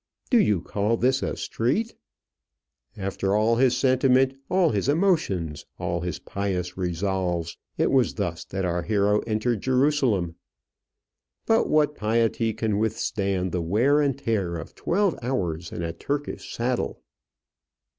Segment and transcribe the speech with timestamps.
[0.31, 1.93] "Do you call this a street?"
[2.97, 8.65] After all his sentiment, all his emotions, all his pious resolves, it was thus that
[8.65, 10.37] our hero entered Jerusalem!
[11.45, 16.51] But what piety can withstand the wear and tear of twelve hours in a Turkish
[16.51, 17.03] saddle?